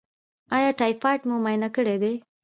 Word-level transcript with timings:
ایا 0.55 0.71
ټایفایډ 0.79 1.21
مو 1.29 1.35
معاینه 1.43 1.69
کړی 1.75 1.95
دی؟ 2.01 2.13